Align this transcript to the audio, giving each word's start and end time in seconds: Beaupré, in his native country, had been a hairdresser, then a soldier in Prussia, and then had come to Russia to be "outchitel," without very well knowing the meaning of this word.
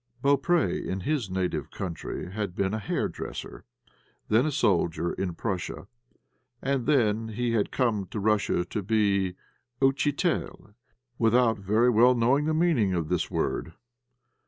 Beaupré, 0.23 0.83
in 0.83 1.01
his 1.01 1.29
native 1.29 1.69
country, 1.69 2.31
had 2.31 2.55
been 2.55 2.73
a 2.73 2.79
hairdresser, 2.79 3.65
then 4.29 4.47
a 4.47 4.51
soldier 4.51 5.13
in 5.13 5.35
Prussia, 5.35 5.85
and 6.59 6.87
then 6.87 7.27
had 7.27 7.69
come 7.71 8.07
to 8.07 8.19
Russia 8.19 8.65
to 8.65 8.81
be 8.81 9.35
"outchitel," 9.79 10.73
without 11.19 11.59
very 11.59 11.91
well 11.91 12.15
knowing 12.15 12.45
the 12.45 12.53
meaning 12.55 12.95
of 12.95 13.09
this 13.09 13.29
word. 13.29 13.73